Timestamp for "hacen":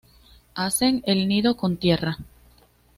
0.55-1.03